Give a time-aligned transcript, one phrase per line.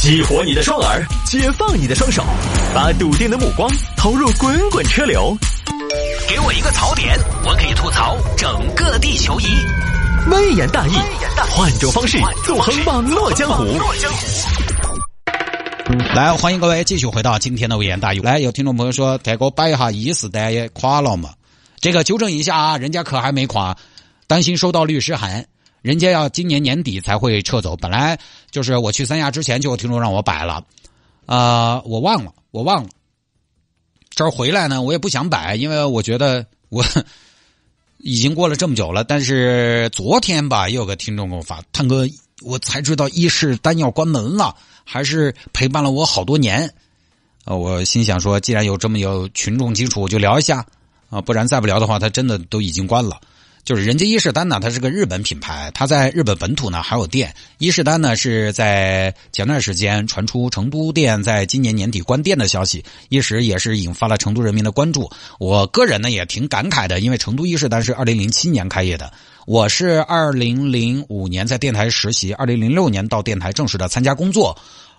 [0.00, 2.24] 激活你的双耳，解放你的双手，
[2.72, 5.36] 把笃定的目光投入滚滚车流。
[6.28, 9.46] 给我一个槽点，我可以吐槽整个地球仪。
[10.30, 10.92] 微言大义，
[11.50, 12.16] 换种方式
[12.46, 13.64] 纵横网络江湖。
[16.14, 18.20] 来，欢迎各位继续回到今天的微言大义。
[18.20, 21.30] 来，有听众朋友说，再给我摆一下一式单也垮了嘛？
[21.80, 23.76] 这个纠正一下啊，人家可还没垮，
[24.28, 25.44] 担心收到律师函。
[25.82, 28.18] 人家要今年年底才会撤走，本来
[28.50, 30.64] 就是我去三亚之前就有听众让我摆了，
[31.26, 32.90] 啊，我忘了，我忘了。
[34.10, 36.84] 这回来呢，我也不想摆，因为我觉得我
[37.98, 39.04] 已经过了这么久了。
[39.04, 42.04] 但是昨天吧，又有个听众给我发，探哥，
[42.42, 46.74] 我才知道伊势丹要关门了，还是陪伴了我好多年。
[47.44, 50.66] 啊，我心想说，既然有这么有群众基础，我就聊一下
[51.10, 53.20] 啊，不然再不聊的话，他真的都已经关了。
[53.64, 57.34] 就是人家伊势丹呢，它是个日本品牌，它在日本本土呢还有店。
[57.58, 65.10] 伊势丹呢是在前段时间传出成都店在今年年底关店的消息，一时也是引发了成都人民的关注。
[65.38, 69.12] 我个人呢也挺感慨的，因为成都伊势丹是二零零七年开业的，
[69.46, 74.56] 我是二零零五年在电台实习，二零零六年到电台正式的参加工作，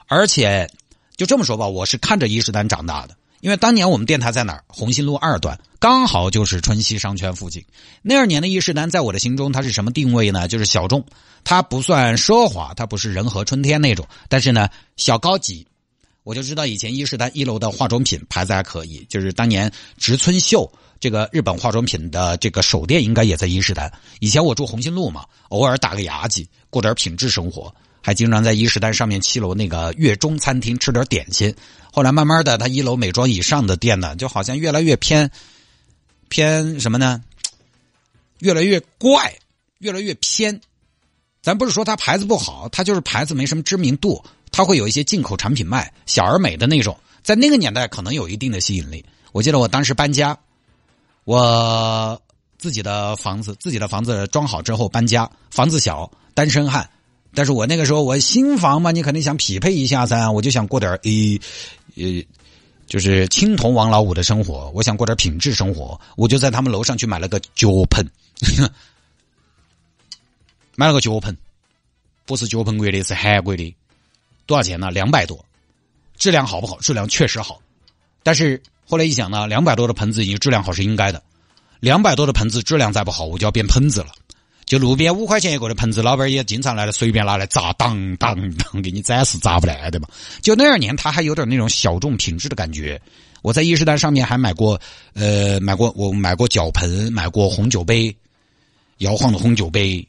[0.07, 0.69] 而且
[1.17, 3.15] 就这么说吧，我是看着伊势丹长大的。
[3.41, 4.63] 因为当年我们电台在哪儿？
[4.67, 7.63] 红星路二段，刚好就是春熙商圈附近。
[8.01, 10.47] 那二年的伊势丹，在我的心中，它是什么定位呢？
[10.47, 11.05] 就是小众，
[11.43, 15.65] 它不算奢华，它不是仁和春天那种，但是呢，小高级。
[16.23, 23.91] 我就知道以前伊势丹一楼的化妆品牌子还可以，就是当年植村秀这个日本化妆品的这个首店，应该也在伊势丹。
[24.19, 27.73] 以前我住红星路嘛，偶尔打个牙祭，过点品质生活。
[28.01, 31.53] 还经常在伊势丹上面七楼那个月中餐厅吃点点心。
[31.91, 35.29] 后来慢慢的，他一楼美妆以上的店呢，就好像越来越偏
[36.27, 37.21] 偏什么呢？
[38.39, 39.35] 越来越怪，
[39.79, 40.61] 越来越偏。
[41.41, 49.03] 咱不是说它牌子不好，它就是牌子没什么知名度，它会有一些进口产品卖，小而美的那种，在那个年代可能有一定的吸引力。
[49.31, 50.37] 我记得我当时搬家，
[51.23, 52.21] 我
[52.57, 56.89] 自己的房子，自己的房子装好之后搬家，房子小，单身汉。
[57.33, 61.39] 但是我那个时候我新房嘛，你肯定想匹配一下噻，我就想过点呃
[61.99, 62.25] 呃，
[62.87, 68.09] 就是青铜王老五的生活，我想过点品质生活，我就在他们楼上去买了个脚盆，
[70.75, 71.37] 买了个脚盆，
[72.25, 73.75] 不是脚盆贵的，是韩国的，
[74.45, 74.89] 多少钱呢？
[74.89, 75.45] 两百多，
[76.17, 76.79] 质量好不好？
[76.79, 77.61] 质量确实好，
[78.23, 81.21] 但是后来一想呢，两百多的盆子，你质量好是应该的，
[81.79, 84.07] 两百多的盆子质量再不好，我就要变喷子了。
[84.69, 90.07] 就路边五块钱一个的盆子，老板也经常来了，随便拿来砸，当当当，给你展示砸不来的嘛。
[90.43, 93.01] 就那二年，他还有点那种小众品质的感觉。
[93.41, 94.79] 我在伊势丹上面还买过，
[95.13, 98.15] 呃，买过我买过脚盆，买过红酒杯，
[98.99, 100.07] 摇晃的红酒杯。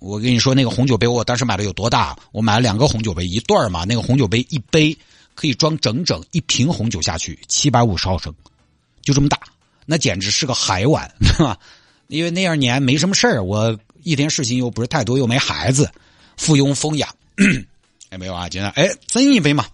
[0.00, 2.14] 我跟你说，那个红酒杯，我当时买的有多大？
[2.30, 3.86] 我买了两个红酒杯，一对嘛。
[3.88, 4.94] 那个红酒杯一杯
[5.34, 8.34] 可以装整整一瓶红酒下去，七百五十毫升，
[9.00, 9.40] 就这么大，
[9.86, 11.58] 那简直是个海碗，是吧？
[12.08, 13.74] 因为那二年没什么事儿，我。
[14.04, 15.90] 一天事情又不是太多，又没孩子，
[16.36, 17.12] 附庸风雅，
[18.10, 18.48] 哎没有啊？
[18.48, 19.66] 今天哎斟一杯嘛，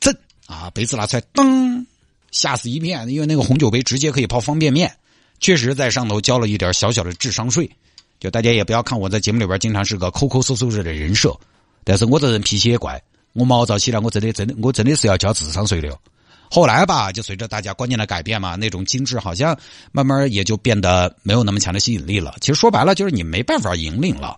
[0.00, 0.16] 斟
[0.46, 1.86] 啊杯子拿出来，噔，
[2.32, 4.96] 吓死一片，因为那个红酒杯直接可以泡方便面，
[5.38, 7.70] 确实在上头交了一点小小的智商税。
[8.18, 11.38] 就大家也不要看我在节目里边经常是个抠抠搜搜的人设，
[11.84, 13.00] 但是我这人脾气也怪，
[13.32, 15.96] 我毛躁起来我真的真的我真的是要交智商税的。
[16.50, 19.58] 后来吧，就随着大家观念的改变嘛，那种精致好像
[19.92, 22.34] 慢慢也就变得没有那么强的吸引力了。
[22.40, 24.36] 其实说白了，就是你没办法引领了。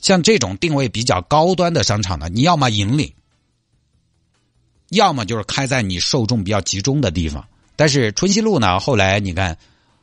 [0.00, 3.12] 像这种定位比较高端的商场呢，你要么引领，
[4.88, 7.46] 要么就是开在你受众比较集中的地方。
[7.76, 9.56] 但是春熙路呢，后来你看，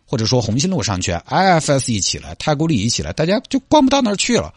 [0.06, 4.54] 或者说红星路上去，IFS 一起来，太古里一起来，大家就逛不到那儿去了。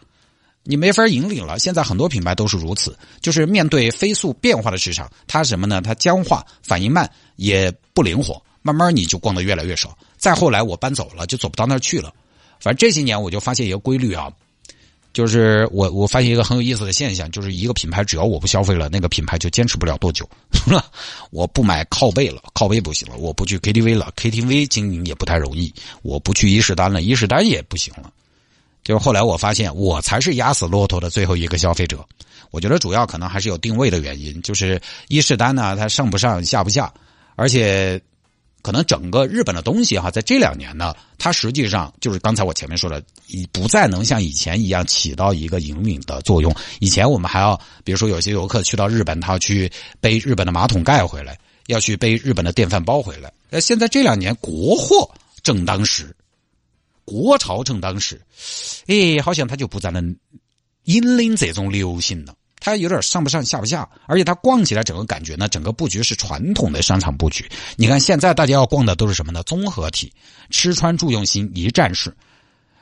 [0.63, 1.57] 你没法引领了。
[1.57, 5.81] 现在很多品牌都是如此，就是面对飞速变化的市场，它什么呢？
[5.81, 8.41] 它僵化，反应慢，也不灵活。
[8.61, 9.97] 慢慢你就逛的越来越少。
[10.17, 12.13] 再后来我搬走了，就走不到那儿去了。
[12.59, 14.31] 反正这些年我就发现一个规律啊，
[15.13, 20.29] 就是我我发现一个很有意思的现象，就是一个品牌只要我不消费了，那个品牌就坚持不了多久。
[21.31, 28.13] 我不买靠背了，靠背不行了；我不去 KTV 了，KTV 经营也不太容易；我不去伊势丹了，伊势丹也不行了。
[28.83, 32.03] 就是后来我发现，我才是压死骆驼的最后一个消费者。
[32.49, 36.91] 我觉得主要可能还是有定位的原因，就是伊势丹呢，它上不上下不下，
[37.35, 38.01] 而且
[38.61, 46.53] 可能整个日本的东西哈，在这两年呢，它实际上就是刚才我前面说的，已不再能像以前一样起到一个引领的作用。
[46.79, 51.37] 以前我们还要，比如说有些游客去到日本，他要去背日本的马桶盖回来，
[51.67, 53.31] 要去背日本的电饭煲回来。
[53.51, 55.09] 呃，现在这两年国货
[55.41, 56.13] 正当时。
[57.05, 58.21] 国潮正当时，
[58.87, 60.15] 哎，好像他就不再能
[60.83, 62.33] 引领这种流行了。
[62.63, 67.49] 它有点上不上下不下，而且它逛起来整个感觉呢，整个布局是传统的商场布局。
[67.75, 69.41] 你看现在大家要逛的都是什么呢？
[69.43, 70.13] 综合体，
[70.51, 72.15] 吃穿住用行一站式。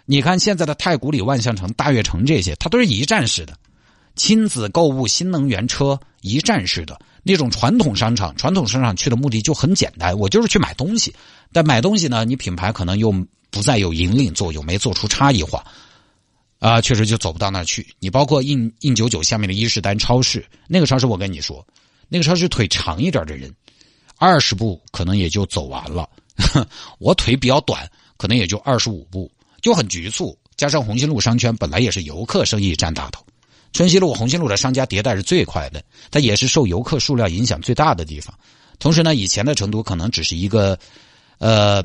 [0.06, 3.56] 你看现在的太古里、万象城、大悦城这些，它都是一站式的，
[4.18, 8.36] 亲子购物、新能源车一站式的那种传统商场。
[8.36, 11.16] 传统商场去的目的就很简单，我就是去买东西。
[11.54, 13.14] 但买东西呢，你品牌可能又
[13.50, 15.66] 不再有引领作用，没做出差异化。
[16.60, 17.88] 啊，确实就走不到那儿去。
[18.00, 21.66] 你包括印印九九下面的伊势丹超市，那个超市我跟你说，
[22.10, 23.50] 那个超市腿长一点的人，
[24.18, 26.10] 二十步可能也就走完了。
[27.00, 29.32] 我腿比较短，可能也就二十五步，
[29.62, 30.38] 就很局促。
[30.58, 33.26] 加上红星路商圈本来也是游客生意占大头，
[33.72, 35.82] 春熙路、红星路的商家迭代是最快的，
[36.12, 38.38] 它也是受游客数量影响最大的地方。
[38.80, 40.78] 同时呢，以前的成都可能只是一个，
[41.38, 41.82] 呃。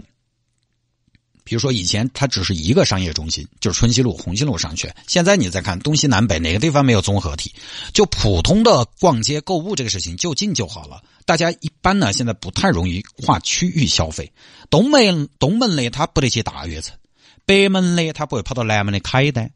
[1.45, 4.93] 比如说，以前它只是一个商业中心，就是春熙路、红星路商圈。
[5.07, 7.55] 现在你再看东西南北哪个地方没有综合体？
[7.93, 11.03] 就普通的逛街购物这个事情就近就好了。
[11.27, 14.33] 大家一般呢，现在不太容易跨区域消费。
[14.71, 16.97] 东门东门的他不得去大悦城，
[17.45, 19.51] 北门的他不会跑到南门的凯丹，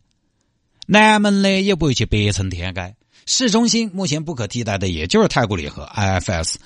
[0.87, 2.94] 南门呢也不会去北城天街。
[3.25, 6.56] 市中心目前不可替代的也就是太古里和 IFS。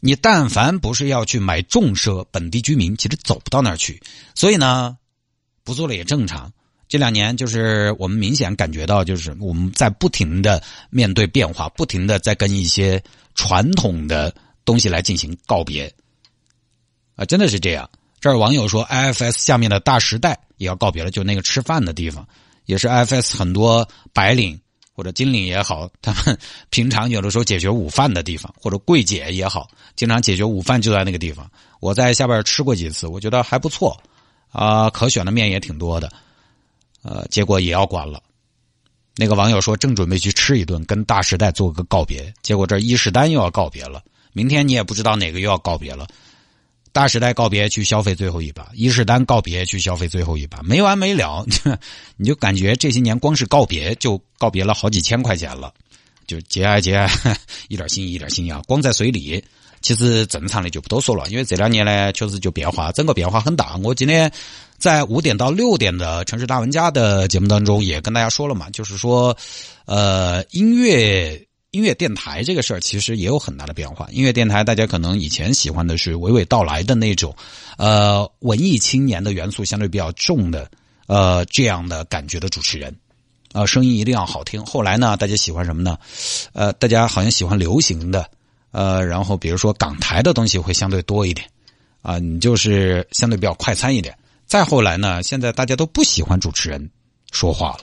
[0.00, 4.02] 你但凡不是要去买重奢，本地居民其实走不到那儿去，
[4.34, 4.96] 所以呢，
[5.64, 6.52] 不做了也正常。
[6.88, 13.02] 这两年就是我们明显感觉到，就是我们在不停的面对变化，不停的在跟一些
[13.34, 14.32] 传统的
[14.64, 15.92] 东西来进行告别。
[17.16, 17.90] 啊，真的是这样。
[18.20, 22.28] 这儿网友说，IFS 下面的大时代也要告别了，就那个吃饭的地方，
[22.66, 24.60] 也是 IFS 很多白领。
[24.96, 26.38] 或者金陵也好，他们
[26.70, 31.48] 平常有的时候解决午饭的地方，或者柜姐也好，经常解决午饭就在那个地方。
[31.80, 34.00] 我在下边吃过几次，我觉得还不错，
[34.50, 36.10] 啊，可选的面也挺多的，
[37.02, 38.22] 呃，结果也要关了。
[39.14, 44.02] 那个网友说正准备去吃一顿，跟大时代做个告别，结果这伊势丹又要告别了，
[44.32, 46.06] 明天你也不知道哪个又要告别了。
[46.96, 51.44] 大时代告别去消费最后一把，伊势丹告别去消费最后一把，没完没了。
[52.16, 55.70] 你就感觉这些年光是告别就告别了好几千块钱了，
[56.26, 57.06] 就节哀节哀，
[57.68, 58.62] 一点心意一点心意啊。
[58.66, 59.44] 光在随礼，
[59.82, 63.76] 其实正常的就不多说了，因为这两年呢确实就变化，整个变化很大。
[63.84, 64.32] 我今天
[64.78, 69.36] 在五点到六点的城市大玩家的节目当中也跟大家说了嘛，就是说，
[69.84, 71.46] 呃，音乐。
[71.76, 74.08] 音乐电台这个事儿其实也有很大的变化。
[74.10, 77.36] 音乐电台大家可能以前喜欢的是娓娓道来的那种，
[77.76, 80.70] 呃，文艺青年的元素相对比较重的，
[81.06, 82.96] 呃，这样的感觉的主持人，
[83.52, 84.64] 啊，声音一定要好听。
[84.64, 85.98] 后来呢，大家喜欢什么呢？
[86.54, 88.26] 呃，大家好像喜欢流行的，
[88.70, 91.46] 呃，然后比如说港台的东西会相对多一点，
[92.00, 94.16] 啊，你就是相对比较快餐一点。
[94.46, 96.90] 再后来呢，现在大家都不喜欢主持人
[97.32, 97.80] 说话了。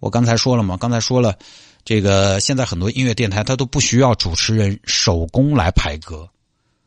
[0.00, 0.78] 我刚才说了吗？
[0.80, 1.36] 刚才说了。
[1.86, 6.28] 这个现在很多音乐电台，它都不需要主持人手工来排歌，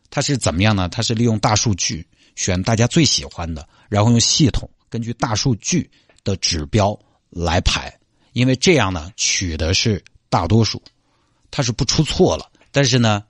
[0.10, 0.90] 它是怎么样呢？
[0.90, 2.06] 它是利用大数据
[2.36, 5.90] 选大家最喜欢的，然后用系统根据大数据
[6.26, 7.00] 的指标
[7.30, 7.98] 来排，
[8.34, 10.84] 因为这样呢取的是大多数，
[11.50, 12.52] 它是不出错了。
[12.70, 13.24] 但是呢，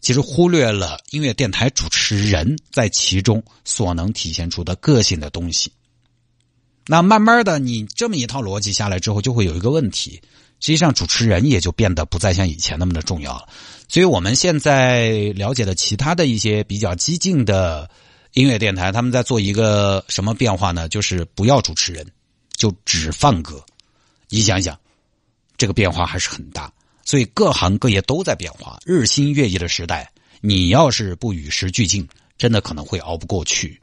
[0.00, 5.72] 其实忽略了音乐电台主持人在其中所能体现出的个性的东西。
[6.86, 10.20] 那慢慢的，你这么一套逻辑下来之后，就会有一个问题。
[10.60, 13.48] 实际上，主持人也就变得不再像以前那么的重要了。
[13.88, 17.90] 所以，我们现在了解的其他的一些比较激进的
[18.32, 20.88] 音乐电台，他们在做一个什么变化呢？
[20.88, 22.06] 就是不要主持人，
[22.56, 23.62] 就只放歌。
[24.30, 24.78] 你想想，
[25.58, 26.72] 这个变化还是很大。
[27.04, 32.08] 所以，各行各业都在变化，日新月异的时代，你要是不与时俱进，
[32.38, 33.78] 真的可能会熬不过去。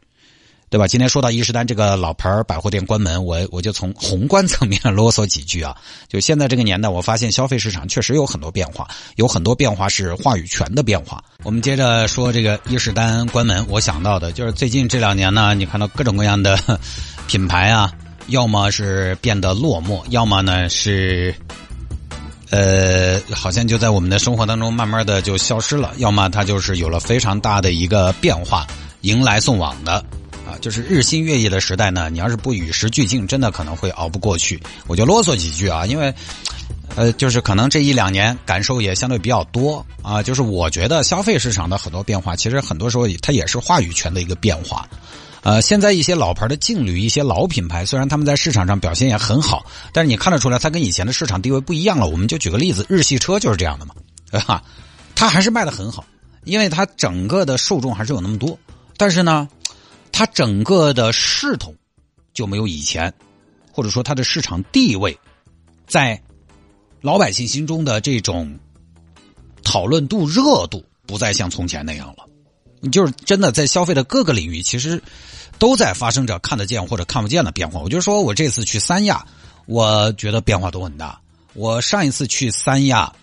[0.73, 0.87] 对吧？
[0.87, 5.77] 今天说到伊势丹这个老牌百货店关门，我我就从宏观层面 啰嗦几句啊。
[6.07, 8.87] 就现在这个年代，我发现消费市场确实有很多变化，
[9.17, 11.23] 有很多变化是话语权的变化。
[11.43, 16.57] 我们接着说这个伊势丹关门，我想到的就是最近这两年呢，你看到各种各样的
[17.29, 17.93] 品牌啊，
[18.29, 21.35] 要么是变得落寞，要么呢是
[22.49, 28.65] 呃，好像就在我们的生活当中慢慢的就消失了，要么它就是有了非常大的一个变化，
[29.01, 30.03] 迎来送往的。
[30.61, 34.61] 就是日新月异的时代呢，你要是不与时俱进，真的可能会熬不过去。
[34.87, 36.13] 我就啰嗦几句啊，因为，
[36.95, 40.21] 呃，就是可能这一两年感受也相对比较多啊。
[40.21, 44.87] 就是我觉得消费市场的很多变化，其实很多时候它也是话语权的一个变化。
[45.41, 52.07] 呃，现在一些老牌的劲旅、一些老品牌，虽然他们在市场上表现也很好，但是你看得出来，它跟以前的市场地位不一样了。
[52.07, 53.93] 我们就举个例子，日系车就是这样的嘛，
[54.31, 54.63] 对吧？
[55.15, 56.05] 它还是卖的很好，
[56.45, 58.57] 因为它整个的受众还是有那么多，
[58.95, 59.47] 但是呢。
[60.13, 61.75] 它整个的势头
[62.33, 63.13] 就没有以前，
[63.73, 65.19] 或者说它的市场地位，
[65.87, 66.21] 在
[67.01, 68.57] 老百姓心中的这种
[69.63, 72.25] 讨论度、热度不再像从前那样了。
[72.79, 75.01] 你就是真的在消费的各个领域，其实
[75.57, 77.79] 都在发生着看得见或者看不见的变化。
[77.79, 79.25] 我就说我这次去三亚，
[79.65, 81.19] 我觉得变化都很大。
[81.53, 83.13] 我上一次去三亚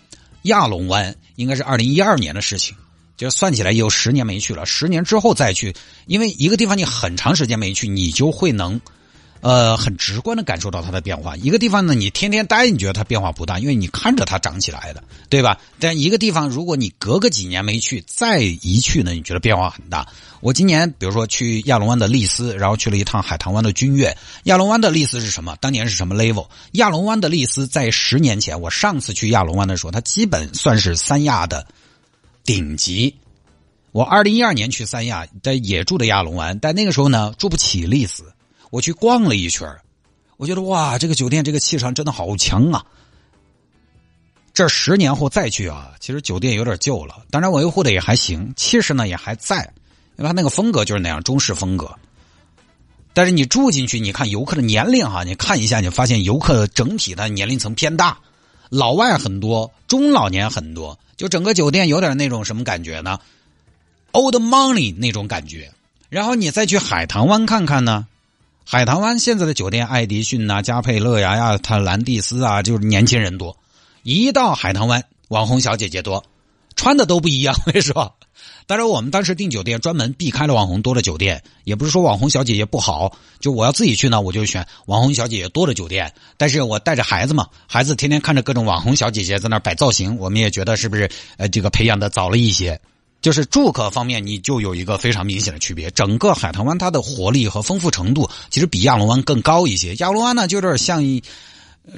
[0.42, 2.76] 亚龙湾，应该是二零一二年的事情，
[3.21, 4.65] 就算起来也有十年没去了。
[4.65, 5.75] 十年之后再去，
[6.07, 8.81] 因为一个地方你很长时间没去，你就会能。
[9.43, 11.35] 呃，很直观的感受到它的变化。
[11.35, 15.59] 一个地方呢，你天天待，你觉得它变化不大，因为你看着它长起来的，对吧？
[15.79, 20.07] 但一个地方，如果你隔个几年没去，再一去呢，你觉得变化很大。
[20.43, 24.15] 我今年比如说去亚龙湾的丽思，然后去了一趟海棠湾的君悦。
[24.45, 25.57] 亚龙湾的丽思是什么？
[25.59, 26.47] 当年是什么 level？
[26.73, 31.67] 亚龙湾的丽思在十年前，我上次去亚龙湾的时候，它基本算是三亚的
[32.50, 33.14] 顶级。
[33.92, 38.25] 我二零一二年去三亚，但也住的亚龙湾，但那个时候呢，住不起丽思。
[38.71, 39.73] 我去逛了一圈
[40.37, 42.85] 我觉得哇，这个酒店这个气场真的好强啊！
[44.52, 49.73] 这十年后再去啊，其实酒店有点旧了，当然维护的也还行，气势呢也还在，
[50.16, 51.88] 因为它那个风格就是那样中式风格。
[53.12, 58.19] 但是你住进去，你看游客的年龄哈，你看一下，你发现游客整体的年龄层偏大，
[58.71, 63.19] 老外很多，中老年很多，就整个酒店有点那种什么感觉呢
[64.12, 65.73] ？Old money 那种感觉。
[66.09, 68.07] 然后你再去海棠湾看看呢？
[68.65, 73.57] 海棠湾现在的酒店，爱迪逊呐、加佩乐呀、亚特兰蒂斯啊，就是年轻人多。
[74.03, 76.25] 一到海棠湾，网红小姐姐多，
[76.77, 77.55] 穿的都不一样。
[77.67, 78.15] 我跟你说，
[78.67, 86.13] 当然我们当时订酒店专门避开了网红多的酒店，也不是说网红小姐姐不好，就我要自己去呢，我就选网红小姐姐多的酒店。
[86.37, 92.81] 但是我带着孩子嘛，孩子天天看着各种网红小姐姐在那摆造型，我们也觉得是不是呃这个培养的早了一些。
[93.21, 95.91] 就是住客方面，你就有一个非常明显的区别。
[95.91, 99.95] 整个海棠湾它的活力和丰富程度，其实比亚龙湾更高一些。
[99.97, 101.23] 亚龙湾呢，就有点像一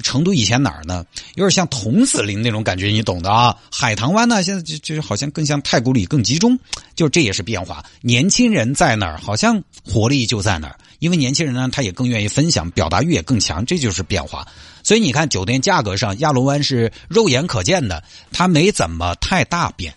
[0.01, 1.05] 成都以前哪儿呢？
[1.35, 3.57] 有点像桐梓林那种感觉，你懂的啊。
[3.71, 6.57] 海棠湾呢，现在就就是好像更像太古里更集中，
[6.95, 7.85] 就这也是变化。
[8.01, 14.47] 年轻人在哪儿，好像活力就在哪儿，因为年轻人呢，他也更愿意分享，表达欲也更强，这就是变化。
[14.83, 19.93] 所以你看，酒店价格上，亚龙湾是肉眼可见的，它没怎么太大变。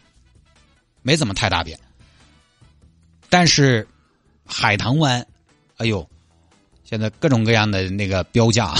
[1.03, 1.79] 没怎么太大变，
[3.29, 3.87] 但是
[4.45, 5.25] 海棠湾，
[5.77, 6.05] 哎呦，
[6.83, 8.75] 现在各种各样的那个标价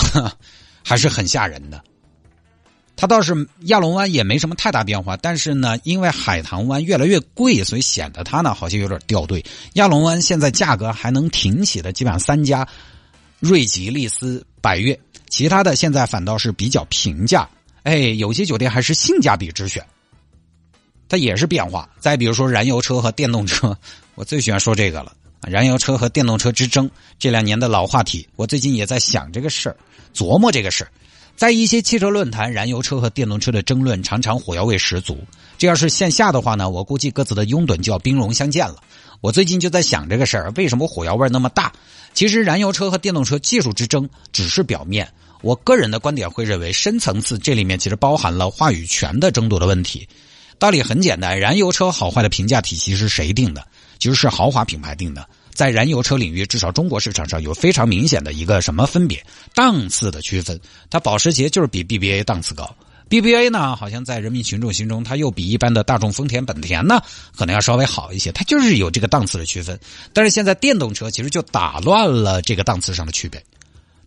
[0.87, 1.83] 还是很吓人的。
[2.95, 9.43] 它倒是亚龙湾也没什么太大变化，但是呢，因为海棠湾越来越贵，所以显得它呢好像有点掉队。
[9.73, 12.65] 亚龙湾现在价格还能挺起的，基本上三家
[13.39, 17.45] 瑞吉、丽思、百悦，其他的现在反倒是比较平价。
[17.83, 19.85] 哎，有些酒店还是性价比之选。
[21.09, 21.89] 它也是变化。
[21.99, 23.77] 再比如说燃油车和电动车，
[24.15, 25.13] 我最喜欢说这个了。
[25.41, 26.89] 燃油车和电动车之争，
[27.19, 28.27] 这两年的老话题。
[28.35, 29.75] 我最近也在想这个事儿，
[30.13, 30.91] 琢磨这个事儿。
[31.35, 35.19] 在一些汽车论坛，燃油车和电动车的争论常常火药味十足。
[35.57, 38.77] 这要是线下的话呢，我估计各自的拥趸就要兵戎相见了。
[39.21, 41.71] 我最近就在想这个事儿，为什么火药味那么大？
[42.13, 45.07] 其实燃油车和电动车技术之争只是表面。
[45.43, 50.07] 我个人的观点会认为，深层次这里面其实包含了话语权的争夺的问题。
[50.59, 53.65] 道理很简单，燃油车好坏的评价体系是谁定的？
[53.99, 55.27] 其实是豪华品牌定的。
[55.53, 59.23] 在燃油车领域，至少中国市场上有非常明显的一个什么分别？
[59.55, 60.59] 档次的区分。
[60.89, 62.75] 它保时捷就是比 BBA 档次高
[63.09, 67.01] ，BBA 呢，好像在人民群众心中，它又比一般的大众、丰田、本田呢，
[67.35, 68.31] 可能要稍微好一些。
[68.31, 69.79] 它就是有这个档次的区分。
[70.13, 73.43] 但是现在电动车其实就打乱了这个档次上的区别。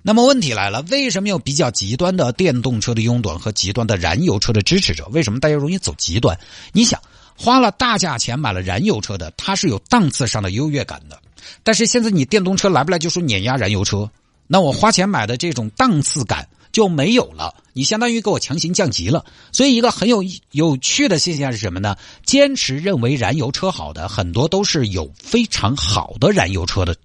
[0.02, 5.06] 那么问题来了，为什么有比较极端的电动车的拥趸和极端的燃油车的支持者？
[5.12, 6.38] 为什么大家容易走极端？
[6.72, 6.98] 你想，
[7.36, 11.20] 花了大价钱买了燃油车的，他是有档次上的优越感的。
[11.62, 14.10] 但是现在你电动车来不来就说碾压燃油车，
[14.46, 17.54] 那我花钱买的这种档次感就没有了。
[17.74, 19.24] 你相当于给我强行降级了。
[19.52, 21.94] 所以一个很有有趣的现象是什么呢？
[22.24, 26.96] 坚持认为燃油车好的很多都是有非常好的燃油车的。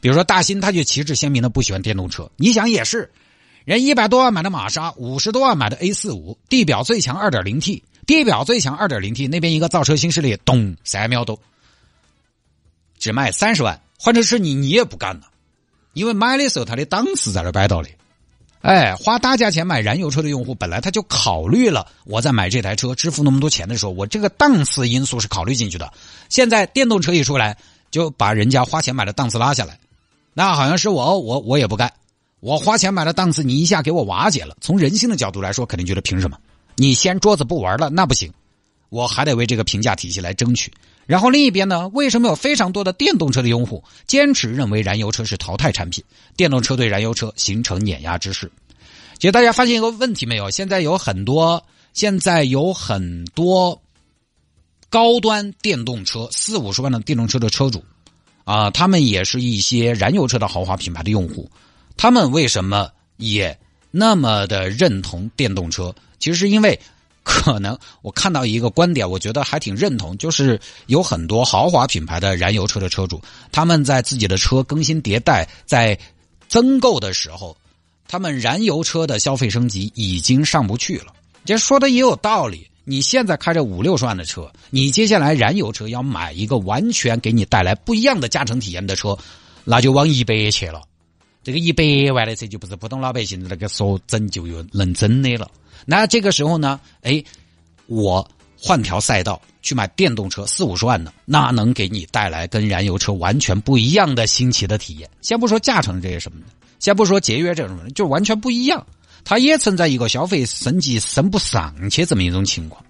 [0.00, 2.30] 比如说大新，他就旗帜鲜明的不喜欢电动车。
[2.36, 3.10] 你想也是，
[3.64, 11.38] 人一百多万买的玛莎，五十多万买的 A 四五，地表最强二点零 T，地表最强二点零 T，那边一个造车新势力，咚，三秒都，
[12.98, 13.80] 只卖三十万。
[13.98, 15.28] 换成是你，你也不干了，
[15.92, 17.88] 因为买的时候它的档次在那摆到的。
[18.62, 25.90] 哎，花大价钱买燃油车的用户，本来他就考虑了，我在买这台车支付那么多钱的时候，我这个档次因素是考虑进去的。
[26.28, 27.56] 现在电动车一出来。
[27.90, 29.78] 就把人家花钱买的档次拉下来，
[30.34, 31.92] 那好像是我我我也不干，
[32.40, 34.56] 我花钱买的档次你一下给我瓦解了。
[34.60, 36.38] 从人性的角度来说，肯定觉得凭什么？
[36.76, 38.32] 你掀桌子不玩了，那不行，
[38.88, 40.72] 我还得为这个评价体系来争取。
[41.06, 46.04] 然后另一边呢，为什么有非常多的电动车的用户坚持认为燃油车是淘汰产品，
[46.36, 48.50] 电动车对燃油车形成碾压之势？
[49.18, 50.48] 其实大家发现一个问题没有？
[50.48, 53.82] 现在有很多，现在有很多
[54.90, 57.82] 高端电动车，四五十万的电动车的车主
[58.44, 61.50] 啊，他们也是一些燃油车的豪华品牌的用户，
[61.96, 63.58] 他们为什么也
[63.90, 65.94] 那么的认同电动车？
[66.18, 66.78] 其实是因为。
[67.22, 73.20] 可能我看到一个观点，我觉得还挺认同，就是有很多豪华品牌的燃油车的车主，
[73.52, 75.96] 他们在自己的车更新迭代、在
[76.48, 77.54] 增购的时候，
[78.08, 81.12] 他们燃油车的消费升级已经上不去了。
[81.44, 82.66] 这说的也有道理。
[82.84, 89.16] 你现在开着五六十万的车，你接下来燃油车要买一个完全给你带来不一样的驾乘体验的车，
[89.64, 90.82] 那就往一百去了。
[91.42, 95.50] 这个一百万的车就不是普通老百姓那个说整就有能整的了。
[95.86, 96.78] 那这个时候呢？
[97.02, 97.22] 哎，
[97.86, 105.08] 我换条赛道去买电动车，四五十万的，那能给你带来跟燃油车完全不一样的新奇的体验。
[105.22, 106.46] 先不说驾乘这些什么的，
[106.78, 108.86] 先不说节约这种，就完全不一样。
[109.24, 112.84] 它也存在一个消费升级升不上去这么一种情况。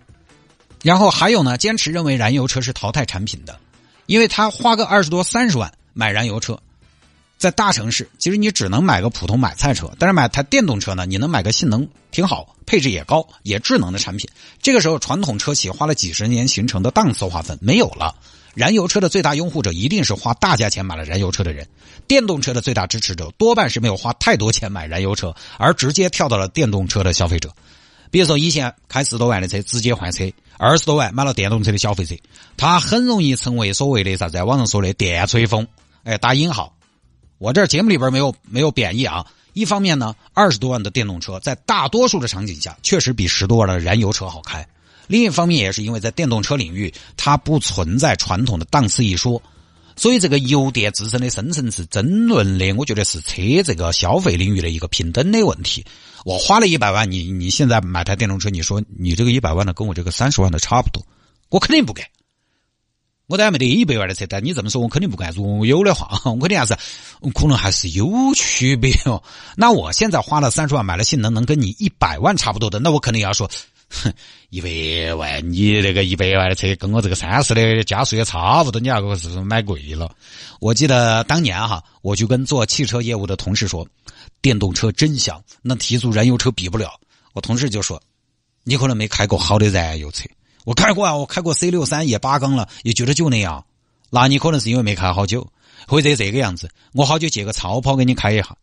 [0.83, 3.59] 然后还有呢，坚持认为燃油车是淘汰产品的，
[4.07, 6.59] 因为他花个二十多三十万买燃油车。
[7.37, 14.29] 在大城市，其实你只能买个普通买菜车，但是买台电动车呢，你能买个性能挺好、配置也高、也智能的产品。
[14.61, 18.15] 这个时候，传统车企花了几十年形成的档次划分没有了。
[18.55, 21.67] 燃油车的最大拥护者一定是花大价钱买了燃油车的人，
[22.09, 27.51] 电动车的最大支持者多半是没有花太多钱买燃油车，而直接跳到了电动车的消费者。
[28.11, 30.25] 比如说，以前开十多万的车直接换车，
[30.59, 32.17] 二十多万买了电动车的消费者，
[32.57, 35.67] 他很容易成为所谓的啥子，网上说的电吹风，
[36.03, 36.75] 哎，打引号。
[37.39, 39.25] 我这节目里边没有没有贬义啊。
[39.53, 44.67] 一方面呢，二十多万的电动车在大多数的场景下确实比十多万的燃油车好开。
[45.11, 49.43] 另一方面也是因为在电动车领域，它不存在传统的档次一说，
[49.97, 55.85] 所以这个油电自身的深层次争论的，我觉得是车这个消费领域的一个平等的问题。
[56.25, 61.05] 我花了一百万，你你现在买台电动车，你说你这个一百万的跟我这个三十万的差不多，
[61.49, 62.07] 我肯定不干。
[63.27, 65.33] 我当然没得一百万的车，但你这么说，我肯定不干。
[65.33, 66.77] 如果有的话， 我肯定还是
[67.33, 69.23] 可能还是有区别哦。
[69.57, 73.49] 那我现在花了三十万买了性能能跟你一百万差不多的，那我肯定要说，
[73.91, 74.13] 哼
[74.51, 80.11] 一百万你那个一百万的车跟我这个三十的加速也差不多，你那个是不是买贵了？
[80.61, 83.87] 我记得当年哈，我就跟做汽车业务的同事说，
[84.41, 86.99] 电动车真香，那提速燃油车比不了。
[87.33, 88.01] 我同事就说，
[88.65, 90.25] 你可能没开过好的燃油车。
[90.65, 93.65] 我开过啊，我开过 C 六三也八缸了，也觉得就那样。
[94.11, 95.47] 那你可能是因为没开好久，
[95.87, 96.69] 或者这个样子。
[96.93, 98.57] 我好久借个超跑给你开一下，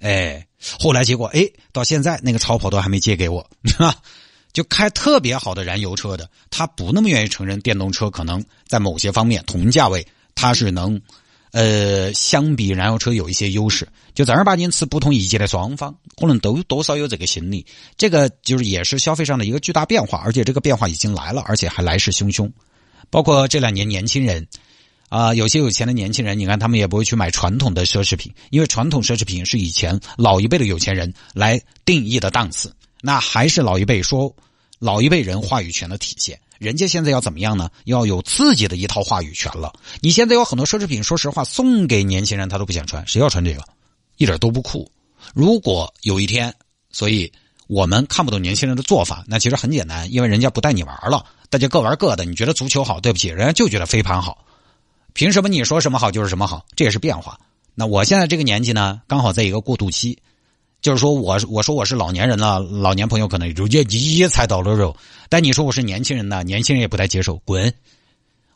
[0.00, 0.46] 哎，
[0.80, 3.48] 后来结果哎，到现在那个超跑都还没借给我。
[4.54, 10.98] 就开特别好的燃油车的，他不那么愿意承认电动车可能在某些方面同价位，它是能。
[11.56, 17.64] 呃，相比燃油车有一些优势，就正儿八经持不同意见的双方，可能都多少有这个心理。
[17.96, 22.50] 这个就是也是消费上的一个巨大变化，而且这个变化已经来了，而且还来势汹汹。
[23.08, 24.48] 包括这两年年轻人，
[25.10, 32.74] 啊，有些有钱的年轻人，你看他们也不会去买传统的奢侈品，因为传统奢侈品是以前老一辈的有钱人来定义的档次，
[33.06, 34.34] 那还是老一辈说
[34.78, 36.40] 老一辈人话语权的体现。
[36.58, 37.68] 人家现在要怎么样呢？
[37.84, 39.70] 要有自己的一套话语权了。
[40.00, 43.62] 你现在有很多奢侈品，说实话，送给年轻人他都不想穿，谁要穿这个？
[44.16, 44.90] 一点都不酷。
[45.34, 46.54] 如果有一天，
[46.90, 47.30] 所以
[47.66, 52.24] 我们看不懂年轻人的做法，那其实很简单，因为人家不带你玩了，大家各玩各的。
[52.24, 54.46] 你觉得足球好，对不起，人家就觉得飞盘好，
[55.12, 56.64] 凭什么你说什么好就是什么好？
[56.74, 57.38] 这也是变化。
[57.74, 60.18] 那我现在这个年纪呢，刚好在一个过渡期。
[60.84, 64.94] 就是说，我我说我是老年人了，老年朋友可能如今一踩到了肉，
[65.30, 67.72] 但你说我是年轻人呢，年轻人也不太接受，滚！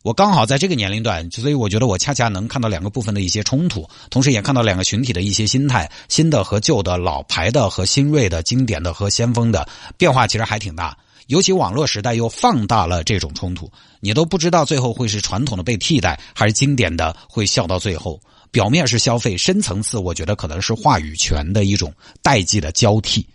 [0.03, 10.95] 我刚好在这个年龄段，所以我觉得我恰恰能看到两个部分的一些冲突，同时也看到两个群体的一些心态，新的和旧的，老牌的和新锐的，经典的和先锋的变化其实还挺大。
[11.29, 18.21] 尤其网络时代又放大了这种冲突，你都不知道最后会是传统的被替代，还是经典的会笑到最后。
[18.51, 23.27] 表面是消费，深层次我觉得可能是话语权的一种代际的交替，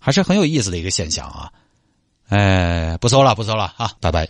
[0.00, 1.52] 还是很有意思的一个现象啊！
[2.28, 4.28] 哎，不说了，不说了啊，拜拜。